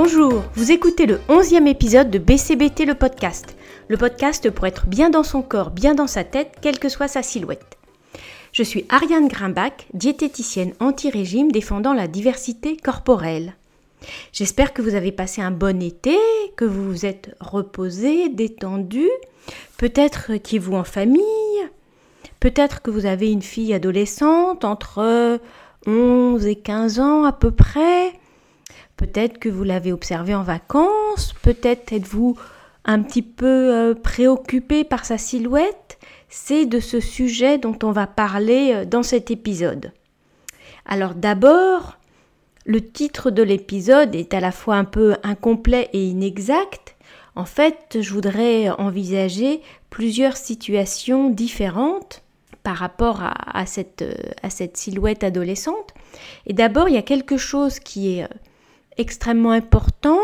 Bonjour, 0.00 0.44
vous 0.54 0.70
écoutez 0.70 1.06
le 1.06 1.16
11e 1.28 1.66
épisode 1.66 2.08
de 2.08 2.20
BCBT 2.20 2.84
le 2.84 2.94
podcast. 2.94 3.56
Le 3.88 3.96
podcast 3.96 4.48
pour 4.48 4.68
être 4.68 4.86
bien 4.86 5.10
dans 5.10 5.24
son 5.24 5.42
corps, 5.42 5.70
bien 5.70 5.96
dans 5.96 6.06
sa 6.06 6.22
tête, 6.22 6.54
quelle 6.62 6.78
que 6.78 6.88
soit 6.88 7.08
sa 7.08 7.24
silhouette. 7.24 7.76
Je 8.52 8.62
suis 8.62 8.86
Ariane 8.90 9.26
Grimbach, 9.26 9.88
diététicienne 9.94 10.72
anti-régime 10.78 11.50
défendant 11.50 11.94
la 11.94 12.06
diversité 12.06 12.76
corporelle. 12.76 13.56
J'espère 14.32 14.72
que 14.72 14.82
vous 14.82 14.94
avez 14.94 15.10
passé 15.10 15.42
un 15.42 15.50
bon 15.50 15.82
été, 15.82 16.16
que 16.54 16.64
vous 16.64 16.84
vous 16.84 17.04
êtes 17.04 17.34
reposé, 17.40 18.28
détendu, 18.28 19.08
peut-être 19.78 20.36
qui 20.36 20.60
vous 20.60 20.74
en 20.74 20.84
famille, 20.84 21.24
peut-être 22.38 22.82
que 22.82 22.92
vous 22.92 23.04
avez 23.04 23.32
une 23.32 23.42
fille 23.42 23.74
adolescente 23.74 24.64
entre 24.64 25.40
11 25.88 26.46
et 26.46 26.54
15 26.54 27.00
ans 27.00 27.24
à 27.24 27.32
peu 27.32 27.50
près, 27.50 28.12
peut-être 28.98 29.38
que 29.38 29.48
vous 29.48 29.64
l'avez 29.64 29.92
observée 29.92 30.34
en 30.34 30.42
vacances, 30.42 31.32
peut-être 31.42 31.94
êtes-vous 31.94 32.36
un 32.84 33.02
petit 33.02 33.22
peu 33.22 33.74
euh, 33.74 33.94
préoccupé 33.94 34.84
par 34.84 35.06
sa 35.06 35.16
silhouette. 35.16 35.98
C'est 36.28 36.66
de 36.66 36.80
ce 36.80 37.00
sujet 37.00 37.56
dont 37.56 37.78
on 37.82 37.92
va 37.92 38.06
parler 38.06 38.72
euh, 38.74 38.84
dans 38.84 39.02
cet 39.02 39.30
épisode. 39.30 39.92
Alors 40.84 41.14
d'abord, 41.14 41.98
le 42.66 42.82
titre 42.82 43.30
de 43.30 43.42
l'épisode 43.42 44.14
est 44.14 44.34
à 44.34 44.40
la 44.40 44.52
fois 44.52 44.76
un 44.76 44.84
peu 44.84 45.16
incomplet 45.22 45.88
et 45.92 46.04
inexact. 46.04 46.96
En 47.36 47.44
fait, 47.44 47.98
je 48.00 48.12
voudrais 48.12 48.68
envisager 48.70 49.62
plusieurs 49.90 50.36
situations 50.36 51.30
différentes 51.30 52.22
par 52.64 52.76
rapport 52.76 53.22
à, 53.22 53.64
cette, 53.64 54.04
à 54.42 54.50
cette 54.50 54.76
silhouette 54.76 55.24
adolescente. 55.24 55.94
Et 56.46 56.52
d'abord, 56.52 56.88
il 56.88 56.94
y 56.94 56.98
a 56.98 57.02
quelque 57.02 57.36
chose 57.36 57.78
qui 57.78 58.18
est 58.18 58.24
euh, 58.24 58.28
extrêmement 58.98 59.52
important, 59.52 60.20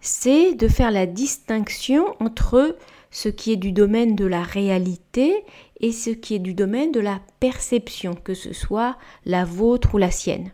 c'est 0.00 0.54
de 0.54 0.68
faire 0.68 0.90
la 0.90 1.06
distinction 1.06 2.04
entre 2.20 2.76
ce 3.10 3.28
qui 3.28 3.52
est 3.52 3.56
du 3.56 3.72
domaine 3.72 4.14
de 4.14 4.24
la 4.24 4.42
réalité 4.42 5.44
et 5.80 5.92
ce 5.92 6.10
qui 6.10 6.34
est 6.34 6.40
du 6.40 6.54
domaine 6.54 6.92
de 6.92 7.00
la 7.00 7.20
perception, 7.40 8.14
que 8.14 8.34
ce 8.34 8.52
soit 8.52 8.96
la 9.24 9.44
vôtre 9.44 9.94
ou 9.94 9.98
la 9.98 10.10
sienne. 10.10 10.52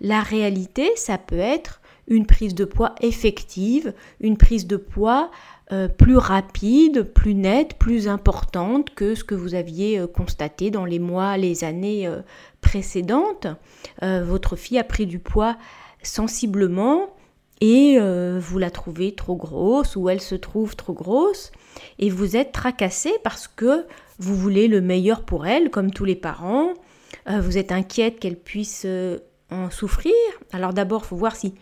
La 0.00 0.22
réalité, 0.22 0.90
ça 0.96 1.18
peut 1.18 1.38
être 1.38 1.80
une 2.08 2.26
prise 2.26 2.54
de 2.54 2.64
poids 2.64 2.94
effective, 3.00 3.92
une 4.20 4.38
prise 4.38 4.66
de 4.66 4.76
poids 4.76 5.30
euh, 5.70 5.86
plus 5.86 6.16
rapide, 6.16 7.02
plus 7.02 7.34
nette, 7.34 7.74
plus 7.74 8.08
importante 8.08 8.94
que 8.94 9.14
ce 9.14 9.22
que 9.22 9.34
vous 9.34 9.54
aviez 9.54 9.98
euh, 9.98 10.06
constaté 10.06 10.70
dans 10.70 10.86
les 10.86 10.98
mois, 10.98 11.36
les 11.36 11.62
années 11.62 12.06
euh, 12.06 12.20
précédentes. 12.62 13.46
votre 14.02 14.56
fille 14.56 14.78
a 14.78 14.84
pris 14.84 15.06
du 15.06 15.18
poids 15.18 15.56
sensiblement 16.08 17.14
et 17.60 17.98
vous 18.38 18.58
la 18.58 18.70
trouvez 18.70 19.14
trop 19.14 19.36
grosse 19.36 19.96
ou 19.96 20.08
elle 20.08 20.20
se 20.20 20.34
trouve 20.34 20.76
trop 20.76 20.92
grosse 20.92 21.50
et 21.98 22.08
vous 22.08 22.36
êtes 22.36 22.52
tracassé 22.52 23.12
parce 23.24 23.48
que 23.48 23.84
vous 24.18 24.36
voulez 24.36 24.68
le 24.68 24.80
meilleur 24.80 25.24
pour 25.24 25.46
elle, 25.46 25.70
comme 25.70 25.90
tous 25.90 26.04
les 26.04 26.14
parents. 26.16 26.72
vous 27.26 27.58
êtes 27.58 27.72
inquiète 27.72 28.20
qu'elle 28.20 28.38
puisse 28.38 28.86
en 29.50 29.70
souffrir. 29.70 30.12
Alors 30.52 30.72
d'abord, 30.72 31.04
faut 31.04 31.16
voir 31.16 31.34
si 31.34 31.54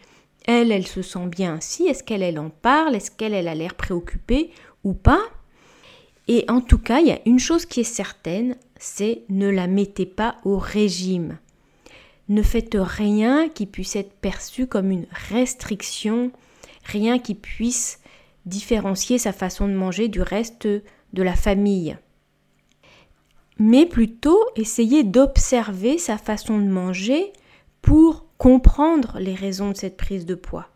elle, 0.47 0.71
elle 0.71 0.87
se 0.87 1.03
sent 1.03 1.27
bien 1.27 1.55
ainsi. 1.55 1.87
Est-ce 1.87 2.05
qu'elle, 2.05 2.23
elle 2.23 2.39
en 2.39 2.51
parle? 2.51 2.95
Est-ce 2.95 3.11
qu'elle, 3.11 3.35
elle 3.35 3.49
a 3.49 3.55
l'air 3.55 3.75
préoccupée 3.75 4.51
ou 4.85 4.93
pas? 4.95 5.23
Et 6.29 6.45
en 6.49 6.61
tout 6.61 6.79
cas, 6.79 7.01
il 7.01 7.07
y 7.07 7.13
a 7.13 7.21
une 7.27 7.39
chose 7.39 7.67
qui 7.67 7.81
est 7.81 7.85
certaine, 7.85 8.57
c'est 8.79 9.23
ne 9.29 9.49
la 9.49 9.67
mettez 9.67 10.07
pas 10.07 10.37
au 10.45 10.59
régime. 10.59 11.39
Ne 12.29 12.43
faites 12.43 12.77
rien 12.79 13.49
qui 13.49 13.67
puisse 13.67 13.97
être 13.97 14.13
perçu 14.15 14.67
comme 14.67 14.91
une 14.91 15.07
restriction, 15.31 16.33
rien 16.85 17.19
qui 17.19 17.35
puisse 17.35 18.01
différencier 18.47 19.19
sa 19.19 19.33
façon 19.33 19.69
de 19.69 19.75
manger 19.75 20.09
du 20.09 20.21
reste 20.21 20.67
de 20.67 21.23
la 21.23 21.35
famille. 21.35 21.97
Mais 23.59 23.87
plutôt 23.87 24.45
essayez 24.57 25.03
d'observer 25.03 25.99
sa 25.99 26.19
façon 26.19 26.59
de 26.59 26.69
manger 26.69 27.33
pour 27.81 28.27
comprendre 28.39 29.19
les 29.19 29.35
raisons 29.35 29.71
de 29.71 29.77
cette 29.77 29.97
prise 29.97 30.27
de 30.27 30.35
poids. 30.35 30.69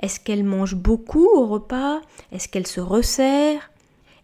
Est-ce 0.00 0.18
qu'elle 0.18 0.44
mange 0.44 0.74
beaucoup 0.74 1.26
au 1.26 1.46
repas? 1.46 2.00
Est-ce 2.32 2.48
qu'elle 2.48 2.66
se 2.66 2.80
resserre? 2.80 3.70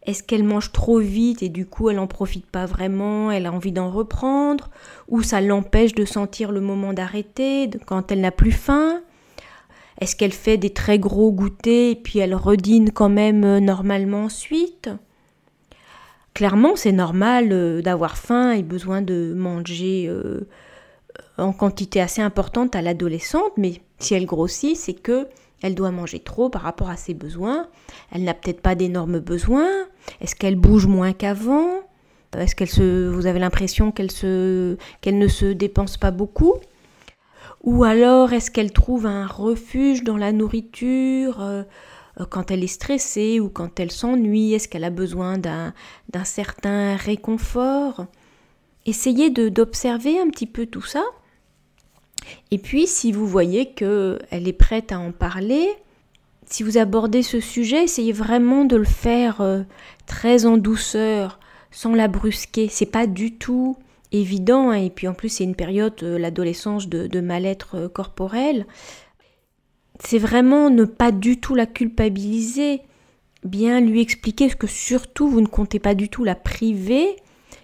Est-ce 0.06 0.22
qu'elle 0.22 0.44
mange 0.44 0.72
trop 0.72 0.98
vite 0.98 1.42
et 1.42 1.50
du 1.50 1.66
coup 1.66 1.90
elle 1.90 1.96
n'en 1.96 2.06
profite 2.06 2.46
pas 2.46 2.64
vraiment, 2.66 3.30
elle 3.30 3.46
a 3.46 3.52
envie 3.52 3.72
d'en 3.72 3.90
reprendre? 3.90 4.70
Ou 5.08 5.22
ça 5.22 5.40
l'empêche 5.40 5.94
de 5.94 6.04
sentir 6.04 6.52
le 6.52 6.60
moment 6.60 6.92
d'arrêter 6.92 7.68
quand 7.86 8.10
elle 8.10 8.22
n'a 8.22 8.30
plus 8.30 8.52
faim? 8.52 9.02
Est-ce 10.00 10.16
qu'elle 10.16 10.32
fait 10.32 10.56
des 10.56 10.70
très 10.70 10.98
gros 10.98 11.30
goûters 11.30 11.90
et 11.90 11.96
puis 11.96 12.18
elle 12.18 12.34
redîne 12.34 12.90
quand 12.90 13.10
même 13.10 13.44
euh, 13.44 13.60
normalement 13.60 14.24
ensuite 14.24 14.88
Clairement 16.32 16.76
c'est 16.76 16.92
normal 16.92 17.48
euh, 17.52 17.82
d'avoir 17.82 18.16
faim 18.16 18.52
et 18.52 18.62
besoin 18.62 19.02
de 19.02 19.34
manger 19.36 20.06
euh, 20.08 20.48
en 21.36 21.52
quantité 21.52 22.00
assez 22.00 22.22
importante 22.22 22.74
à 22.74 22.82
l'adolescente, 22.82 23.52
mais 23.56 23.82
si 23.98 24.14
elle 24.14 24.26
grossit, 24.26 24.76
c'est 24.76 24.94
que 24.94 25.26
elle 25.62 25.74
doit 25.74 25.90
manger 25.90 26.20
trop 26.20 26.48
par 26.48 26.62
rapport 26.62 26.90
à 26.90 26.96
ses 26.96 27.14
besoins. 27.14 27.68
Elle 28.12 28.24
n'a 28.24 28.34
peut-être 28.34 28.60
pas 28.60 28.74
d'énormes 28.74 29.20
besoins. 29.20 29.70
Est-ce 30.20 30.34
qu'elle 30.34 30.56
bouge 30.56 30.86
moins 30.86 31.12
qu'avant? 31.12 31.68
Est-ce 32.36 32.54
qu'elle 32.54 32.68
se, 32.68 33.08
vous 33.08 33.26
avez 33.26 33.38
l'impression 33.40 33.90
qu'elle 33.90 34.10
se, 34.10 34.76
qu'elle 35.00 35.18
ne 35.18 35.28
se 35.28 35.46
dépense 35.46 35.96
pas 35.96 36.10
beaucoup? 36.10 36.54
Ou 37.62 37.84
alors 37.84 38.32
est-ce 38.32 38.50
qu'elle 38.50 38.72
trouve 38.72 39.06
un 39.06 39.26
refuge 39.26 40.04
dans 40.04 40.16
la 40.16 40.32
nourriture 40.32 41.42
euh, 41.42 41.64
quand 42.30 42.50
elle 42.50 42.64
est 42.64 42.68
stressée 42.68 43.40
ou 43.40 43.50
quand 43.50 43.80
elle 43.80 43.90
s'ennuie? 43.90 44.54
Est-ce 44.54 44.68
qu'elle 44.68 44.84
a 44.84 44.90
besoin 44.90 45.38
d'un, 45.38 45.74
d'un 46.10 46.24
certain 46.24 46.96
réconfort? 46.96 48.06
Essayez 48.86 49.28
de, 49.28 49.48
d'observer 49.48 50.18
un 50.18 50.28
petit 50.28 50.46
peu 50.46 50.66
tout 50.66 50.82
ça 50.82 51.02
et 52.50 52.58
puis, 52.58 52.86
si 52.86 53.12
vous 53.12 53.26
voyez 53.26 53.66
qu'elle 53.72 54.18
est 54.30 54.58
prête 54.58 54.92
à 54.92 54.98
en 54.98 55.12
parler, 55.12 55.68
si 56.46 56.62
vous 56.62 56.78
abordez 56.78 57.22
ce 57.22 57.40
sujet, 57.40 57.84
essayez 57.84 58.12
vraiment 58.12 58.64
de 58.64 58.76
le 58.76 58.84
faire 58.84 59.40
euh, 59.40 59.62
très 60.06 60.46
en 60.46 60.56
douceur, 60.56 61.38
sans 61.70 61.94
la 61.94 62.08
brusquer. 62.08 62.68
C'est 62.68 62.86
pas 62.86 63.06
du 63.06 63.36
tout 63.36 63.76
évident. 64.10 64.70
Hein. 64.70 64.78
Et 64.78 64.90
puis 64.90 65.06
en 65.06 65.14
plus, 65.14 65.28
c'est 65.28 65.44
une 65.44 65.54
période, 65.54 65.94
euh, 66.02 66.18
l'adolescence, 66.18 66.88
de, 66.88 67.20
mal-être 67.20 67.76
euh, 67.76 67.88
corporel. 67.88 68.66
C'est 70.02 70.18
vraiment 70.18 70.70
ne 70.70 70.84
pas 70.84 71.12
du 71.12 71.38
tout 71.38 71.54
la 71.54 71.66
culpabiliser, 71.66 72.80
bien 73.44 73.80
lui 73.80 74.00
expliquer 74.00 74.48
que 74.48 74.66
surtout 74.66 75.28
vous 75.28 75.40
ne 75.40 75.46
comptez 75.46 75.78
pas 75.78 75.94
du 75.94 76.08
tout 76.08 76.24
la 76.24 76.34
priver 76.34 77.16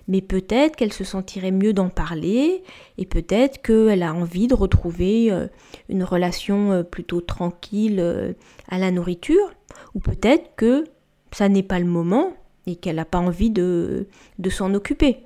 mais 0.09 0.21
peut-être 0.21 0.77
qu'elle 0.77 0.93
se 0.93 1.05
sentirait 1.05 1.51
mieux 1.51 1.73
d'en 1.73 1.89
parler 1.89 2.63
et 2.99 3.07
peut-être 3.07 3.61
qu'elle 3.63 4.03
a 4.03 4.15
envie 4.15 4.47
de 4.47 4.55
retrouver 4.55 5.31
euh, 5.31 5.49
une 5.89 6.05
relation 6.05 6.73
euh, 6.73 6.83
plutôt 6.83 7.21
tranquille 7.21 7.99
euh, 7.99 8.33
à 8.69 8.79
la 8.79 8.91
nourriture 8.91 9.53
ou 9.95 10.01
peut-être 10.01 10.55
que 10.57 10.85
ça 11.33 11.49
n'est 11.49 11.63
pas 11.63 11.79
le 11.79 11.87
moment 11.87 12.35
et 12.67 12.77
qu'elle 12.77 12.97
n'a 12.97 13.05
pas 13.05 13.19
envie 13.19 13.51
de, 13.51 14.07
de 14.39 14.51
s'en 14.51 14.75
occuper. 14.75 15.19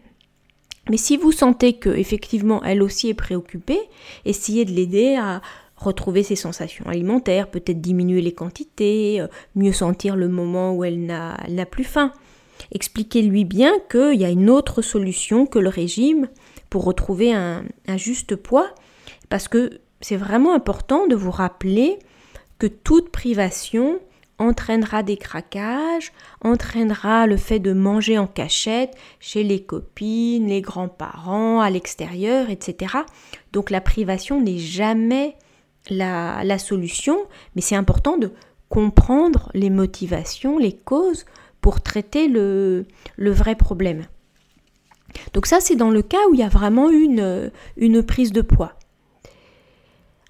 Mais 0.89 0.97
si 0.97 1.17
vous 1.17 1.33
sentez 1.33 1.75
que 1.75 1.91
effectivement 1.91 2.63
elle 2.65 2.83
aussi 2.83 3.09
est 3.09 3.15
préoccupée, 3.15 3.81
essayez 4.25 4.65
de 4.65 4.73
l'aider 4.73 5.17
à 5.17 5.43
retrouver 5.77 6.23
ses 6.23 6.37
sensations 6.37 6.87
alimentaires, 6.87 7.51
peut-être 7.51 7.81
diminuer 7.81 8.21
les 8.21 8.33
quantités, 8.33 9.25
mieux 9.55 9.73
sentir 9.73 10.15
le 10.15 10.29
moment 10.29 10.75
où 10.75 10.85
elle 10.85 11.07
n'a 11.07 11.67
plus 11.71 11.85
faim. 11.85 12.13
Expliquez-lui 12.73 13.45
bien 13.45 13.73
qu'il 13.91 14.21
y 14.21 14.25
a 14.25 14.31
une 14.31 14.51
autre 14.51 14.83
solution 14.83 15.47
que 15.47 15.59
le 15.59 15.69
régime 15.69 16.29
pour 16.69 16.85
retrouver 16.85 17.33
un, 17.33 17.65
juste 17.97 18.37
poids, 18.37 18.71
parce 19.29 19.49
que 19.49 19.81
c'est 20.01 20.17
vraiment 20.17 20.55
important 20.55 21.07
de 21.07 21.17
vous 21.17 21.31
rappeler 21.31 21.99
que 22.59 22.67
toute 22.67 23.11
privation 23.11 24.01
entraînera 24.39 25.03
des 25.03 25.17
craquages, 25.17 26.13
entraînera 26.43 27.27
le 27.27 27.37
fait 27.37 27.59
de 27.59 27.73
manger 27.73 28.17
en 28.17 28.27
cachette 28.27 28.95
chez 29.19 29.43
les 29.43 29.63
copines, 29.63 30.47
les 30.47 30.63
grands-parents, 30.63 31.61
à 31.61 31.69
l'extérieur, 31.69 32.49
etc. 32.49 32.95
Donc 33.53 33.71
la 33.71 33.83
privation 33.83 34.41
n'est 34.41 34.59
jamais 34.59 35.37
la, 35.89 36.59
solution, 36.59 37.19
mais 37.55 37.63
c'est 37.63 37.77
important 37.77 38.17
de 38.17 38.33
comprendre 38.69 39.51
les 39.55 39.71
motivations, 39.71 40.59
les 40.59 40.73
causes 40.73 41.27
pour 41.61 41.81
traiter 41.81 42.29
le, 42.29 42.87
vrai 43.19 43.55
problème. 43.55 44.05
Donc 45.35 45.47
ça, 45.47 45.61
c'est 45.61 45.77
dans 45.77 45.91
le 45.91 46.03
cas 46.03 46.29
où 46.31 46.35
il 46.35 46.41
y 46.41 46.45
a 46.45 46.49
vraiment 46.49 46.91
une, 46.91 47.51
une 47.77 48.03
prise 48.03 48.33
de 48.33 48.43
poids. 48.43 48.75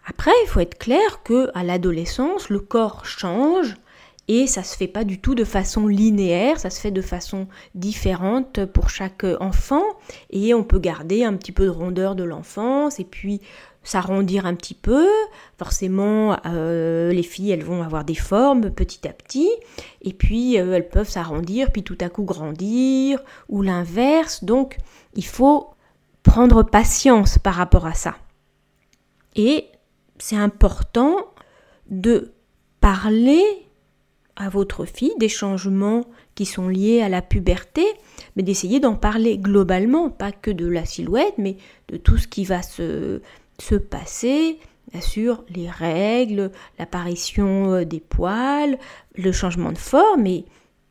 Après, 0.06 0.32
il 0.44 0.48
faut 0.48 0.60
être 0.60 0.78
clair 0.78 1.22
que 1.22 1.50
à 1.54 1.62
l'adolescence, 1.62 2.48
le 2.48 2.60
corps 2.60 3.04
change 3.04 3.76
et 4.30 4.46
ça 4.46 4.62
se 4.62 4.76
fait 4.76 4.86
pas 4.86 5.02
du 5.02 5.20
tout 5.20 5.34
de 5.34 5.44
façon 5.44 5.88
linéaire, 5.88 6.60
ça 6.60 6.70
se 6.70 6.80
fait 6.80 6.92
de 6.92 7.02
façon 7.02 7.48
différente 7.74 8.64
pour 8.66 8.88
chaque 8.88 9.24
enfant 9.40 9.82
et 10.30 10.54
on 10.54 10.62
peut 10.62 10.78
garder 10.78 11.24
un 11.24 11.34
petit 11.34 11.52
peu 11.52 11.64
de 11.64 11.70
rondeur 11.70 12.14
de 12.14 12.22
l'enfance 12.22 13.00
et 13.00 13.04
puis 13.04 13.40
s'arrondir 13.82 14.46
un 14.46 14.54
petit 14.54 14.74
peu. 14.74 15.08
Forcément, 15.58 16.38
euh, 16.46 17.12
les 17.12 17.22
filles, 17.22 17.50
elles 17.50 17.64
vont 17.64 17.82
avoir 17.82 18.04
des 18.04 18.14
formes 18.14 18.70
petit 18.70 19.06
à 19.08 19.12
petit, 19.12 19.50
et 20.02 20.12
puis 20.12 20.58
euh, 20.58 20.74
elles 20.74 20.88
peuvent 20.88 21.08
s'arrondir, 21.08 21.70
puis 21.72 21.82
tout 21.82 21.98
à 22.00 22.08
coup 22.08 22.24
grandir, 22.24 23.20
ou 23.48 23.62
l'inverse. 23.62 24.44
Donc, 24.44 24.78
il 25.14 25.24
faut 25.24 25.70
prendre 26.22 26.62
patience 26.62 27.38
par 27.38 27.54
rapport 27.54 27.86
à 27.86 27.94
ça. 27.94 28.16
Et 29.36 29.66
c'est 30.18 30.36
important 30.36 31.16
de 31.88 32.32
parler 32.80 33.42
à 34.36 34.48
votre 34.48 34.86
fille 34.86 35.12
des 35.18 35.28
changements 35.28 36.04
qui 36.34 36.46
sont 36.46 36.68
liés 36.68 37.02
à 37.02 37.10
la 37.10 37.20
puberté, 37.20 37.84
mais 38.36 38.42
d'essayer 38.42 38.80
d'en 38.80 38.94
parler 38.94 39.36
globalement, 39.36 40.08
pas 40.08 40.32
que 40.32 40.50
de 40.50 40.66
la 40.66 40.86
silhouette, 40.86 41.34
mais 41.36 41.56
de 41.88 41.98
tout 41.98 42.16
ce 42.16 42.26
qui 42.26 42.44
va 42.44 42.62
se, 42.62 43.20
se 43.60 43.74
passer, 43.74 44.58
sûr, 45.00 45.44
les 45.54 45.70
règles, 45.70 46.50
l'apparition 46.78 47.74
euh, 47.74 47.84
des 47.84 48.00
poils, 48.00 48.76
le 49.14 49.30
changement 49.30 49.70
de 49.70 49.78
forme, 49.78 50.26
et 50.26 50.44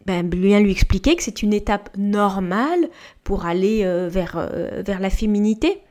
ben, 0.05 0.27
bien 0.27 0.61
lui 0.61 0.71
expliquer 0.71 1.17
que 1.17 1.23
c'est 1.23 1.43
une 1.43 1.53
étape 1.53 1.89
normale 1.97 2.89
pour 3.25 3.45
aller 3.45 3.83
euh, 3.83 4.07
vers, 4.09 4.35
euh, 4.37 4.81
vers 4.85 5.01
la 5.01 5.09
féminité. 5.09 5.81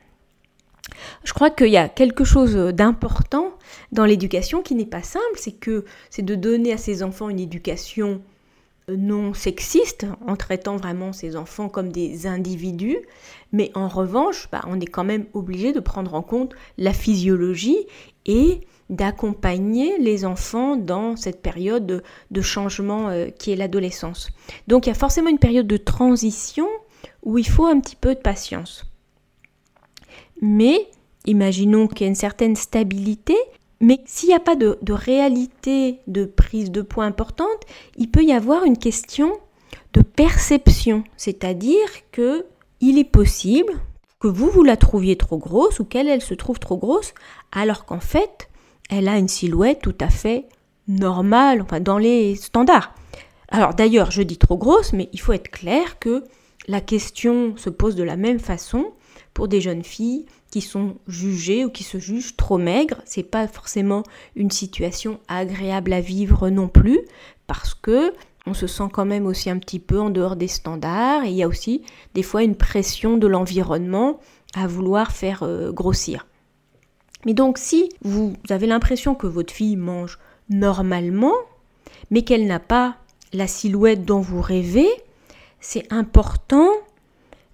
Je 1.23 1.33
crois 1.33 1.51
qu'il 1.51 1.67
y 1.67 1.77
a 1.77 1.87
quelque 1.87 2.23
chose 2.23 2.55
d'important 2.55 3.53
dans 3.91 4.05
l'éducation 4.05 4.63
qui 4.63 4.73
n'est 4.73 4.85
pas 4.85 5.03
simple, 5.03 5.23
c'est 5.35 5.51
que 5.51 5.85
c'est 6.09 6.23
de 6.23 6.33
donner 6.33 6.73
à 6.73 6.77
ses 6.77 7.03
enfants 7.03 7.29
une 7.29 7.39
éducation 7.39 8.21
non 8.97 9.33
sexiste 9.33 10.05
en 10.25 10.35
traitant 10.35 10.77
vraiment 10.77 11.13
ces 11.13 11.35
enfants 11.35 11.69
comme 11.69 11.91
des 11.91 12.27
individus, 12.27 12.97
mais 13.51 13.71
en 13.75 13.87
revanche, 13.87 14.49
bah, 14.51 14.61
on 14.67 14.79
est 14.79 14.85
quand 14.85 15.03
même 15.03 15.25
obligé 15.33 15.73
de 15.73 15.79
prendre 15.79 16.13
en 16.13 16.21
compte 16.21 16.53
la 16.77 16.93
physiologie 16.93 17.77
et 18.25 18.61
d'accompagner 18.89 19.97
les 19.99 20.25
enfants 20.25 20.75
dans 20.75 21.15
cette 21.15 21.41
période 21.41 22.03
de, 22.31 22.41
changement 22.41 23.09
euh, 23.09 23.29
qui 23.29 23.51
est 23.51 23.55
l'adolescence. 23.55 24.29
Donc 24.67 24.85
il 24.85 24.89
y 24.89 24.91
a 24.91 24.95
forcément 24.95 25.29
une 25.29 25.39
période 25.39 25.67
de 25.67 25.77
transition 25.77 26.67
où 27.23 27.37
il 27.37 27.47
faut 27.47 27.65
un 27.65 27.79
petit 27.79 27.95
peu 27.95 28.15
de 28.15 28.19
patience. 28.19 28.85
Mais 30.41 30.87
imaginons 31.25 31.87
qu'il 31.87 32.01
y 32.01 32.03
a 32.05 32.07
une 32.07 32.15
certaine 32.15 32.55
stabilité 32.55 33.35
mais 33.81 34.01
s'il 34.05 34.29
n'y 34.29 34.35
a 34.35 34.39
pas 34.39 34.55
de, 34.55 34.77
réalité 34.89 35.99
de 36.07 36.25
prise 36.25 36.71
de 36.71 36.81
poids 36.81 37.05
importante, 37.05 37.47
il 37.97 38.09
peut 38.09 38.23
y 38.23 38.33
avoir 38.33 38.65
une 38.65 38.77
question 38.77 39.31
de 39.93 40.01
perception, 40.01 41.03
c'est-à-dire 41.17 41.87
que 42.11 42.45
il 42.81 42.97
est 42.97 43.09
possible 43.09 43.73
que 44.19 44.27
vous 44.27 44.49
vous 44.49 44.63
la 44.63 44.77
trouviez 44.77 45.15
trop 45.15 45.37
grosse 45.37 45.79
ou 45.79 45.85
qu'elle 45.85 46.07
elle 46.07 46.21
se 46.21 46.33
trouve 46.33 46.59
trop 46.59 46.77
grosse, 46.77 47.13
alors 47.51 47.85
qu'en 47.85 47.99
fait 47.99 48.49
elle 48.89 49.07
a 49.07 49.17
une 49.17 49.27
silhouette 49.27 49.81
tout 49.81 49.95
à 49.99 50.09
fait 50.09 50.45
normale, 50.87 51.61
enfin 51.61 51.79
dans 51.79 51.97
les 51.97 52.35
standards. 52.35 52.93
Alors 53.49 53.73
d'ailleurs 53.73 54.11
je 54.11 54.21
dis 54.21 54.37
trop 54.37 54.57
grosse, 54.57 54.93
mais 54.93 55.09
il 55.13 55.19
faut 55.19 55.33
être 55.33 55.49
clair 55.49 55.99
que 55.99 56.23
la 56.67 56.81
question 56.81 57.55
se 57.55 57.69
pose 57.69 57.95
de 57.95 58.03
la 58.03 58.17
même 58.17 58.39
façon 58.39 58.91
pour 59.33 59.47
des 59.47 59.61
jeunes 59.61 59.83
filles 59.83 60.25
qui 60.51 60.61
sont 60.61 60.95
jugées 61.07 61.65
ou 61.65 61.69
qui 61.69 61.83
se 61.83 61.99
jugent 61.99 62.35
trop 62.35 62.57
maigres. 62.57 63.01
C'est 63.05 63.23
pas 63.23 63.47
forcément 63.47 64.03
une 64.35 64.51
situation 64.51 65.19
agréable 65.27 65.93
à 65.93 66.01
vivre 66.01 66.49
non 66.49 66.67
plus 66.67 66.99
parce 67.47 67.73
que 67.73 68.13
on 68.45 68.53
se 68.53 68.67
sent 68.67 68.87
quand 68.91 69.05
même 69.05 69.25
aussi 69.25 69.49
un 69.49 69.59
petit 69.59 69.79
peu 69.79 69.99
en 69.99 70.09
dehors 70.09 70.35
des 70.35 70.47
standards 70.47 71.23
et 71.23 71.29
il 71.29 71.35
y 71.35 71.43
a 71.43 71.47
aussi 71.47 71.83
des 72.15 72.23
fois 72.23 72.43
une 72.43 72.55
pression 72.55 73.17
de 73.17 73.27
l'environnement 73.27 74.19
à 74.55 74.65
vouloir 74.65 75.11
faire 75.11 75.43
euh, 75.43 75.71
grossir. 75.71 76.25
Mais 77.25 77.33
donc 77.33 77.57
si 77.57 77.89
vous 78.01 78.33
avez 78.49 78.65
l'impression 78.65 79.13
que 79.13 79.27
votre 79.27 79.53
fille 79.53 79.75
mange 79.75 80.17
normalement, 80.49 81.33
mais 82.09 82.23
qu'elle 82.23 82.47
n'a 82.47 82.59
pas 82.59 82.97
la 83.33 83.47
silhouette 83.47 84.05
dont 84.05 84.21
vous 84.21 84.41
rêvez, 84.41 84.89
c'est 85.59 85.91
important 85.91 86.69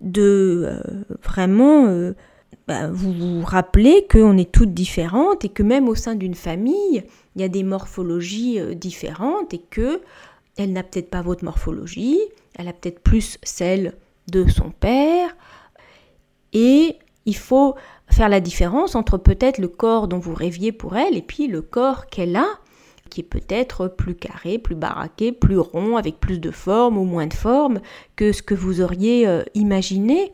de 0.02 0.64
euh, 0.66 1.16
vraiment 1.24 1.88
euh, 1.88 2.16
bah, 2.68 2.88
vous 2.88 3.14
vous 3.14 3.46
rappelez 3.46 4.08
qu'on 4.10 4.38
est 4.38 4.52
toutes 4.52 4.74
différentes 4.74 5.46
et 5.46 5.50
que 5.50 5.62
même 5.62 5.88
au 5.88 5.96
sein 5.96 6.16
d'une 6.16 6.34
famille, 6.34 7.04
il 7.36 7.42
y 7.42 7.44
a 7.44 7.50
des 7.50 7.64
morphologies 7.64 8.60
euh, 8.60 8.74
différentes 8.74 9.54
et 9.54 9.62
que 9.70 10.02
elle 10.58 10.74
n'a 10.74 10.84
peut-être 10.84 11.10
pas 11.10 11.22
votre 11.22 11.44
morphologie, 11.44 12.20
elle 12.58 12.68
a 12.68 12.74
peut-être 12.74 13.02
plus 13.02 13.38
celle 13.44 13.94
de 14.32 14.48
son 14.48 14.72
père. 14.72 15.36
Et 16.54 16.96
il 17.26 17.36
faut 17.36 17.76
faire 18.08 18.30
la 18.30 18.40
différence 18.40 18.96
entre 18.96 19.18
peut-être 19.18 19.58
le 19.58 19.68
corps 19.68 20.08
dont 20.08 20.20
vous 20.20 20.34
rêviez 20.34 20.72
pour 20.72 20.96
elle 20.96 21.18
et 21.18 21.22
puis 21.22 21.48
le 21.48 21.62
corps 21.62 22.08
qu'elle 22.08 22.36
a, 22.36 22.48
qui 23.10 23.22
est 23.22 23.26
peut-être 23.26 23.88
plus 23.88 24.16
carré, 24.16 24.58
plus 24.58 24.76
baraqué, 24.76 25.32
plus 25.32 25.60
rond, 25.60 25.98
avec 25.98 26.20
plus 26.20 26.40
de 26.40 26.52
forme 26.52 26.98
ou 26.98 27.04
moins 27.04 27.28
de 27.28 27.34
forme 27.34 27.82
que 28.16 28.32
ce 28.32 28.42
que 28.42 28.56
vous 28.56 28.82
auriez 28.82 29.28
euh, 29.28 29.44
imaginé. 29.54 30.32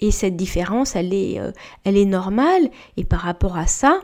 Et 0.00 0.10
cette 0.10 0.36
différence, 0.36 0.96
elle 0.96 1.14
est, 1.14 1.38
euh, 1.38 1.52
elle 1.84 1.96
est 1.96 2.06
normale. 2.06 2.70
Et 2.96 3.04
par 3.04 3.20
rapport 3.20 3.56
à 3.56 3.66
ça, 3.66 4.00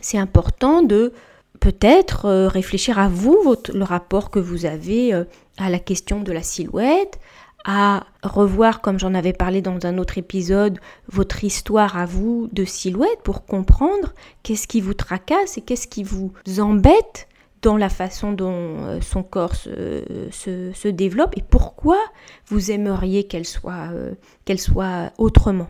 c'est 0.00 0.18
important 0.18 0.82
de 0.82 1.12
peut-être 1.58 2.26
euh, 2.26 2.48
réfléchir 2.48 2.98
à 2.98 3.08
vous, 3.08 3.38
votre, 3.42 3.72
le 3.72 3.84
rapport 3.84 4.30
que 4.30 4.38
vous 4.38 4.66
avez 4.66 5.12
euh, 5.12 5.24
à 5.58 5.70
la 5.70 5.78
question 5.78 6.20
de 6.20 6.32
la 6.32 6.42
silhouette, 6.42 7.18
à 7.64 8.04
revoir, 8.22 8.80
comme 8.80 8.98
j'en 8.98 9.14
avais 9.14 9.34
parlé 9.34 9.60
dans 9.60 9.84
un 9.84 9.98
autre 9.98 10.16
épisode, 10.16 10.78
votre 11.08 11.44
histoire 11.44 11.98
à 11.98 12.06
vous 12.06 12.48
de 12.52 12.64
silhouette 12.64 13.20
pour 13.22 13.44
comprendre 13.44 14.14
qu'est-ce 14.42 14.66
qui 14.66 14.80
vous 14.80 14.94
tracasse 14.94 15.58
et 15.58 15.60
qu'est-ce 15.60 15.86
qui 15.86 16.02
vous 16.02 16.32
embête 16.58 17.28
dans 17.62 17.76
la 17.76 17.88
façon 17.88 18.32
dont 18.32 18.84
euh, 18.84 19.00
son 19.00 19.22
corps 19.22 19.54
se, 19.54 20.88
développe 20.88 21.36
et 21.36 21.42
pourquoi 21.42 21.98
vous 22.46 22.70
aimeriez 22.70 23.24
qu'elle 23.24 23.46
soit, 23.46 23.90
euh, 23.92 24.12
qu'elle 24.44 24.58
soit 24.58 25.12
autrement. 25.18 25.68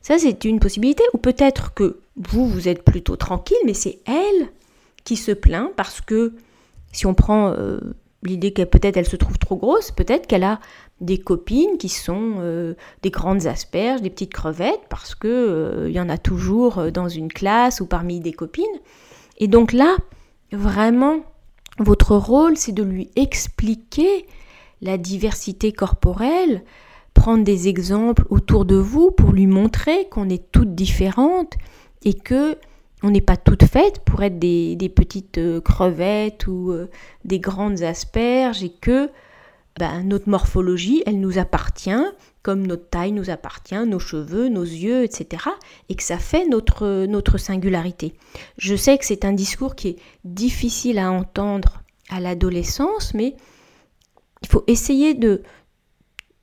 Ça, 0.00 0.18
c'est 0.18 0.44
une 0.44 0.60
possibilité. 0.60 1.02
Ou 1.12 1.18
peut-être 1.18 1.74
que 1.74 1.98
vous, 2.16 2.48
vous 2.48 2.68
êtes 2.68 2.82
plutôt 2.82 3.16
tranquille, 3.16 3.58
mais 3.66 3.74
c'est 3.74 3.98
elle 4.06 4.48
qui 5.04 5.16
se 5.16 5.32
plaint 5.32 5.70
parce 5.76 6.00
que 6.00 6.34
si 6.92 7.06
on 7.06 7.12
prend 7.12 7.50
euh, 7.50 7.78
l'idée 8.22 8.52
qu'elle 8.52 8.70
peut-être 8.70 8.96
elle 8.96 9.08
se 9.08 9.16
trouve 9.16 9.38
trop 9.38 9.56
grosse, 9.56 9.90
peut-être 9.90 10.26
qu'elle 10.26 10.44
a 10.44 10.58
des 11.00 11.18
copines 11.18 11.76
qui 11.78 11.90
sont 11.90 12.74
des 13.02 13.10
grandes 13.10 13.46
asperges, 13.46 14.02
des 14.02 14.10
petites 14.10 14.32
crevettes, 14.32 14.80
parce 14.88 15.14
que 15.14 15.84
il 15.86 15.92
y 15.92 16.00
en 16.00 16.08
a 16.08 16.18
toujours 16.18 16.90
dans 16.90 17.08
une 17.08 17.32
classe 17.32 17.80
ou 17.80 17.86
parmi 17.86 18.18
des 18.18 18.32
copines. 18.32 18.64
Et 19.36 19.46
donc 19.46 19.72
là, 19.72 19.96
Vraiment, 20.52 21.20
votre 21.78 22.16
rôle, 22.16 22.56
c'est 22.56 22.72
de 22.72 22.82
lui 22.82 23.10
expliquer 23.16 24.26
la 24.80 24.96
diversité 24.96 25.72
corporelle, 25.72 26.62
prendre 27.14 27.44
des 27.44 27.68
exemples 27.68 28.24
autour 28.30 28.64
de 28.64 28.76
vous 28.76 29.10
pour 29.10 29.32
lui 29.32 29.46
montrer 29.46 30.08
qu'on 30.08 30.28
est 30.28 30.50
toutes 30.52 30.74
différentes 30.74 31.54
et 32.04 32.14
que 32.14 32.56
on 33.02 33.10
n'est 33.10 33.20
pas 33.20 33.36
toutes 33.36 33.64
faites 33.64 34.00
pour 34.00 34.22
être 34.22 34.38
des, 34.38 34.92
petites 34.94 35.38
euh, 35.38 35.60
crevettes 35.60 36.48
ou 36.48 36.72
euh, 36.72 36.90
des 37.24 37.38
grandes 37.38 37.82
asperges 37.82 38.64
et 38.64 38.70
que 38.70 39.08
ben, 39.78 40.02
notre 40.02 40.28
morphologie, 40.28 41.04
elle 41.06 41.20
nous 41.20 41.38
appartient 41.38 42.04
comme 42.48 42.66
notre 42.66 42.88
taille 42.88 43.12
nous 43.12 43.28
appartient, 43.28 43.86
nos 43.86 43.98
cheveux, 43.98 44.48
nos 44.48 44.62
yeux, 44.62 45.04
etc. 45.04 45.42
Et 45.90 45.94
que 45.94 46.02
ça 46.02 46.16
fait 46.16 46.46
notre, 46.46 47.04
notre 47.04 47.36
singularité. 47.36 48.14
Je 48.56 48.74
sais 48.74 48.96
que 48.96 49.04
c'est 49.04 49.26
un 49.26 49.34
discours 49.34 49.76
qui 49.76 49.88
est 49.88 49.96
difficile 50.24 50.98
à 50.98 51.12
entendre 51.12 51.82
à 52.08 52.20
l'adolescence, 52.20 53.12
mais 53.12 53.36
il 54.40 54.48
faut 54.48 54.64
essayer 54.66 55.12
de 55.12 55.42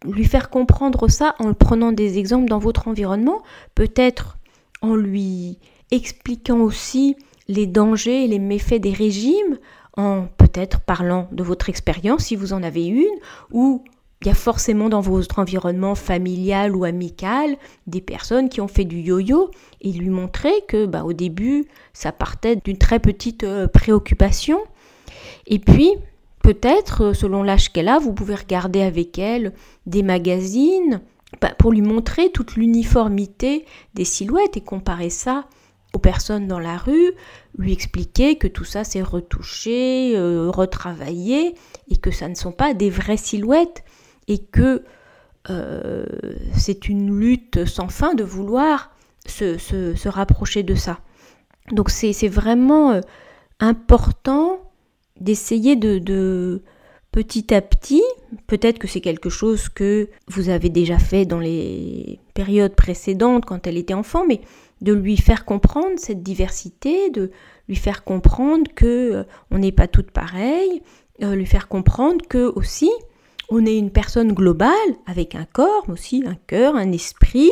lui 0.05 0.25
faire 0.25 0.51
comprendre 0.51 1.07
ça 1.07 1.33
en 1.39 1.47
le 1.47 1.55
prenant 1.55 1.91
des 1.91 2.19
exemples 2.19 2.49
dans 2.49 2.59
votre 2.59 2.87
environnement, 2.87 3.41
peut-être 3.73 4.37
en 4.83 4.95
lui 4.95 5.57
expliquant 5.89 6.59
aussi 6.59 7.15
les 7.47 7.65
dangers 7.65 8.25
et 8.25 8.27
les 8.27 8.37
méfaits 8.37 8.79
des 8.79 8.93
régimes, 8.93 9.57
en 9.97 10.27
peut-être 10.37 10.81
parlant 10.81 11.29
de 11.31 11.41
votre 11.41 11.67
expérience 11.67 12.25
si 12.25 12.35
vous 12.35 12.53
en 12.53 12.61
avez 12.61 12.85
une, 12.85 13.17
ou 13.51 13.83
il 14.21 14.27
y 14.27 14.31
a 14.31 14.33
forcément 14.33 14.89
dans 14.89 15.01
votre 15.01 15.39
environnement 15.39 15.93
familial 15.93 16.75
ou 16.75 16.83
amical 16.83 17.57
des 17.85 18.01
personnes 18.01 18.49
qui 18.49 18.61
ont 18.61 18.67
fait 18.67 18.85
du 18.85 18.99
yo-yo 18.99 19.51
et 19.81 19.91
lui 19.91 20.09
montrer 20.09 20.53
que 20.67 20.85
bah, 20.85 21.03
au 21.03 21.13
début 21.13 21.65
ça 21.93 22.11
partait 22.11 22.55
d'une 22.55 22.77
très 22.77 22.99
petite 22.99 23.43
euh, 23.43 23.67
préoccupation. 23.67 24.59
Et 25.47 25.59
puis 25.59 25.91
peut-être 26.41 27.03
euh, 27.03 27.13
selon 27.13 27.43
l'âge 27.43 27.71
qu'elle 27.71 27.89
a, 27.89 27.99
vous 27.99 28.13
pouvez 28.13 28.35
regarder 28.35 28.81
avec 28.81 29.19
elle 29.19 29.53
des 29.85 30.01
magazines 30.01 31.01
bah, 31.41 31.53
pour 31.57 31.71
lui 31.71 31.81
montrer 31.81 32.31
toute 32.31 32.55
l'uniformité 32.55 33.65
des 33.93 34.05
silhouettes 34.05 34.57
et 34.57 34.61
comparer 34.61 35.09
ça 35.09 35.45
aux 35.93 35.99
personnes 35.99 36.47
dans 36.47 36.59
la 36.59 36.77
rue, 36.77 37.13
lui 37.57 37.71
expliquer 37.71 38.37
que 38.37 38.47
tout 38.47 38.65
ça 38.65 38.83
c'est 38.83 39.01
retouché, 39.01 40.13
euh, 40.15 40.49
retravaillé 40.49 41.55
et 41.89 41.97
que 41.97 42.11
ça 42.11 42.27
ne 42.27 42.35
sont 42.35 42.51
pas 42.51 42.73
des 42.73 42.89
vraies 42.89 43.17
silhouettes 43.17 43.83
et 44.27 44.39
que 44.39 44.83
euh, 45.49 46.05
c'est 46.57 46.89
une 46.89 47.17
lutte 47.19 47.65
sans 47.65 47.87
fin 47.87 48.15
de 48.15 48.23
vouloir 48.23 48.91
se, 49.27 50.07
rapprocher 50.07 50.63
de 50.63 50.75
ça. 50.75 50.99
Donc 51.71 51.89
c'est 51.89 52.27
vraiment 52.27 52.91
euh, 52.91 53.01
important 53.59 54.59
d'essayer 55.19 55.75
de, 55.75 56.61
petit 57.11 57.53
à 57.53 57.61
petit, 57.61 58.03
peut-être 58.47 58.79
que 58.79 58.87
c'est 58.87 59.01
quelque 59.01 59.29
chose 59.29 59.69
que 59.69 60.09
vous 60.27 60.49
avez 60.49 60.69
déjà 60.69 60.99
fait 60.99 61.25
dans 61.25 61.39
les 61.39 62.19
périodes 62.33 62.75
précédentes 62.75 63.45
quand 63.45 63.67
elle 63.67 63.77
était 63.77 63.93
enfant, 63.93 64.25
mais 64.27 64.41
de 64.81 64.93
lui 64.93 65.15
faire 65.15 65.45
comprendre 65.45 65.93
cette 65.97 66.21
diversité, 66.21 67.09
de 67.11 67.31
lui 67.69 67.77
faire 67.77 68.03
comprendre 68.03 68.69
que 68.75 68.85
euh, 69.13 69.23
on 69.51 69.59
n'est 69.59 69.71
pas 69.71 69.87
toutes 69.87 70.11
pareilles, 70.11 70.81
lui 71.21 71.45
faire 71.45 71.69
comprendre 71.69 72.25
que 72.27 72.51
aussi 72.57 72.91
on 73.49 73.65
est 73.65 73.77
une 73.77 73.91
personne 73.91 74.33
globale 74.33 74.71
avec 75.05 75.35
un 75.35 75.45
corps, 75.45 75.83
mais 75.87 75.93
aussi 75.93 76.23
un 76.25 76.35
cœur, 76.47 76.75
un 76.75 76.91
esprit, 76.91 77.51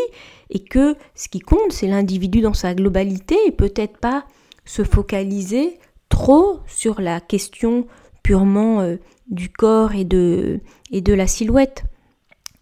et 0.49 0.63
que 0.63 0.95
ce 1.15 1.29
qui 1.29 1.39
compte, 1.39 1.71
c'est 1.71 1.87
l'individu 1.87 2.41
dans 2.41 2.53
sa 2.53 2.73
globalité 2.73 3.35
et 3.47 3.51
peut-être 3.51 3.97
pas 3.97 4.25
se 4.65 4.83
focaliser 4.83 5.79
trop 6.09 6.59
sur 6.67 7.01
la 7.01 7.19
question 7.19 7.87
purement 8.21 8.81
euh, 8.81 8.97
du 9.29 9.49
corps 9.49 9.93
et 9.95 10.05
de, 10.05 10.61
et 10.91 11.01
de 11.01 11.13
la 11.13 11.27
silhouette. 11.27 11.83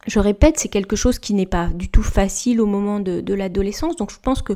Je 0.07 0.19
répète, 0.19 0.57
c'est 0.57 0.69
quelque 0.69 0.95
chose 0.95 1.19
qui 1.19 1.33
n'est 1.33 1.45
pas 1.45 1.67
du 1.67 1.89
tout 1.89 2.03
facile 2.03 2.59
au 2.59 2.65
moment 2.65 3.00
de, 3.00 3.21
de 3.21 3.33
l'adolescence, 3.33 3.95
donc 3.95 4.11
je 4.11 4.19
pense 4.19 4.41
que 4.41 4.53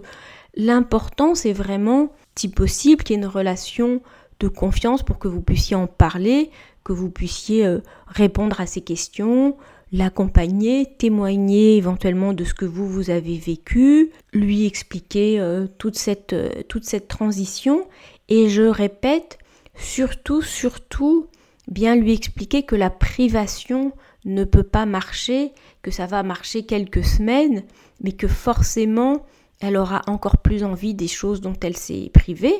l'important, 0.55 1.35
c'est 1.35 1.53
vraiment, 1.53 2.09
si 2.35 2.49
possible, 2.49 3.03
qu'il 3.03 3.15
y 3.15 3.19
ait 3.19 3.21
une 3.21 3.29
relation 3.29 4.01
de 4.39 4.47
confiance 4.47 5.03
pour 5.03 5.19
que 5.19 5.27
vous 5.27 5.41
puissiez 5.41 5.75
en 5.75 5.87
parler, 5.87 6.49
que 6.83 6.93
vous 6.93 7.09
puissiez 7.09 7.65
euh, 7.65 7.79
répondre 8.07 8.59
à 8.61 8.65
ces 8.65 8.81
questions, 8.81 9.55
l'accompagner, 9.91 10.85
témoigner 10.97 11.77
éventuellement 11.77 12.33
de 12.33 12.43
ce 12.43 12.53
que 12.53 12.65
vous, 12.65 12.87
vous 12.87 13.09
avez 13.09 13.37
vécu, 13.37 14.11
lui 14.33 14.65
expliquer 14.65 15.39
euh, 15.39 15.67
toute, 15.77 15.97
cette, 15.97 16.33
euh, 16.33 16.49
toute 16.67 16.83
cette 16.83 17.07
transition. 17.07 17.87
Et 18.29 18.49
je 18.49 18.63
répète, 18.63 19.39
surtout, 19.75 20.41
surtout, 20.41 21.27
bien 21.67 21.95
lui 21.95 22.13
expliquer 22.13 22.63
que 22.63 22.75
la 22.75 22.89
privation 22.89 23.93
ne 24.25 24.43
peut 24.43 24.63
pas 24.63 24.85
marcher, 24.85 25.51
que 25.81 25.91
ça 25.91 26.07
va 26.07 26.23
marcher 26.23 26.65
quelques 26.65 27.03
semaines, 27.03 27.63
mais 28.01 28.11
que 28.11 28.27
forcément, 28.27 29.25
elle 29.61 29.77
aura 29.77 30.01
encore 30.07 30.37
plus 30.37 30.63
envie 30.63 30.93
des 30.93 31.07
choses 31.07 31.41
dont 31.41 31.55
elle 31.61 31.77
s'est 31.77 32.09
privée. 32.13 32.55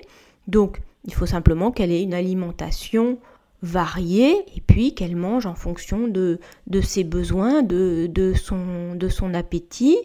Donc, 0.48 0.80
il 1.06 1.14
faut 1.14 1.26
simplement 1.26 1.72
qu'elle 1.72 1.92
ait 1.92 2.02
une 2.02 2.14
alimentation 2.14 3.20
variée 3.62 4.36
et 4.56 4.62
puis 4.62 4.94
qu'elle 4.94 5.16
mange 5.16 5.46
en 5.46 5.56
fonction 5.56 6.08
de, 6.08 6.40
ses 6.82 7.04
besoins, 7.04 7.64
de, 7.64 8.34
son, 8.36 9.34
appétit, 9.34 9.98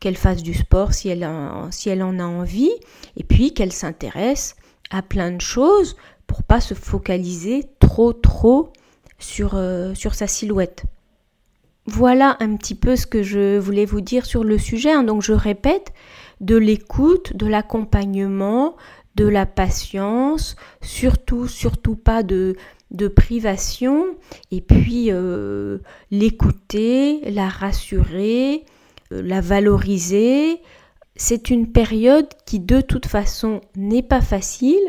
qu'elle 0.00 0.16
fasse 0.16 0.42
du 0.42 0.54
sport 0.54 0.92
si 0.92 1.08
elle, 1.08 1.24
en 1.24 2.18
a 2.18 2.24
envie, 2.24 2.72
et 3.16 3.24
puis 3.24 3.54
qu'elle 3.54 3.72
s'intéresse 3.72 4.56
à 4.90 5.02
plein 5.02 5.30
de 5.30 5.40
choses 5.40 5.96
pour 6.26 6.42
pas 6.42 6.60
se 6.60 6.74
focaliser 6.74 7.66
trop 7.78 8.12
trop 8.12 8.72
sur, 9.18 9.54
euh, 9.54 9.94
sa 9.94 10.26
silhouette. 10.26 10.84
Voilà 11.86 12.36
un 12.40 12.56
petit 12.56 12.74
peu 12.74 12.94
ce 12.94 13.06
que 13.06 13.22
je 13.22 13.58
voulais 13.58 13.84
vous 13.84 14.00
dire 14.00 14.26
sur 14.26 14.44
le 14.44 14.58
sujet. 14.58 14.92
Hein. 14.92 15.02
Donc 15.02 15.22
je 15.22 15.32
répète, 15.32 15.92
de 16.40 16.56
l'écoute, 16.56 17.36
de 17.36 17.46
l'accompagnement, 17.46 18.76
la 19.24 19.46
patience, 19.46 20.56
surtout, 20.80 21.46
surtout 21.46 21.96
pas 21.96 22.22
de, 22.22 22.56
de 22.90 23.08
privation, 23.08 24.16
et 24.50 24.60
puis 24.60 25.06
euh, 25.10 25.78
l'écouter, 26.10 27.30
la 27.30 27.48
rassurer, 27.48 28.64
euh, 29.12 29.22
la 29.22 29.40
valoriser. 29.40 30.60
C'est 31.16 31.50
une 31.50 31.70
période 31.70 32.28
qui 32.46 32.60
de 32.60 32.80
toute 32.80 33.06
façon 33.06 33.60
n'est 33.76 34.02
pas 34.02 34.20
facile, 34.20 34.82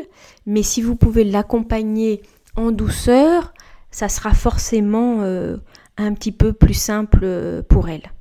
mais 0.46 0.62
si 0.62 0.82
vous 0.82 0.96
pouvez 0.96 1.24
l'accompagner 1.24 2.22
en 2.56 2.70
douceur, 2.70 3.52
ça 3.90 4.08
sera 4.08 4.32
forcément 4.32 5.18
euh, 5.20 5.58
un 5.96 6.14
petit 6.14 6.32
peu 6.32 6.52
plus 6.52 6.74
simple 6.74 7.62
pour 7.68 7.88
elle. 7.88 8.12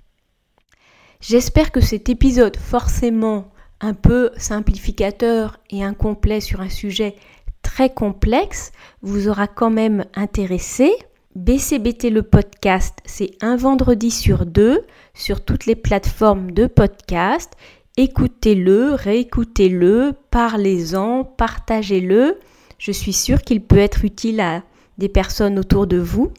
J'espère 1.21 1.71
que 1.71 1.81
cet 1.81 2.09
épisode 2.09 2.57
forcément 2.57 3.50
un 3.81 3.93
peu 3.93 4.31
simplificateur 4.37 5.57
et 5.69 5.83
incomplet 5.83 6.39
sur 6.39 6.61
un 6.61 6.69
sujet 6.69 7.15
très 7.61 7.89
complexe 7.89 8.71
vous 9.01 9.27
aura 9.27 9.47
quand 9.47 9.69
même 9.69 10.05
intéressé. 10.15 10.91
BCBT 11.35 12.09
le 12.09 12.23
podcast, 12.23 12.99
c'est 13.05 13.31
un 13.41 13.55
vendredi 13.55 14.11
sur 14.11 14.45
deux 14.45 14.81
sur 15.13 15.43
toutes 15.43 15.65
les 15.65 15.75
plateformes 15.75 16.51
de 16.51 16.67
podcast. 16.67 17.53
Écoutez-le, 17.97 18.93
réécoutez-le, 18.93 20.13
parlez-en, 20.29 21.23
partagez-le. 21.23 22.39
Je 22.77 22.91
suis 22.91 23.13
sûre 23.13 23.41
qu'il 23.41 23.61
peut 23.61 23.77
être 23.77 24.03
utile 24.05 24.41
à 24.41 24.63
des 24.97 25.09
personnes 25.09 25.59
autour 25.59 25.87
de 25.87 25.97
vous. 25.97 26.31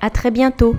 À 0.00 0.10
très 0.10 0.30
bientôt. 0.30 0.76